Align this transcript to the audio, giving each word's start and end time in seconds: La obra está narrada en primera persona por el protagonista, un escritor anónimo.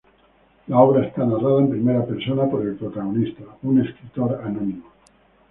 La 0.65 0.79
obra 0.79 1.05
está 1.05 1.23
narrada 1.23 1.59
en 1.61 1.69
primera 1.69 2.03
persona 2.03 2.49
por 2.49 2.63
el 2.65 2.75
protagonista, 2.75 3.43
un 3.61 3.81
escritor 3.85 4.41
anónimo. 4.43 4.85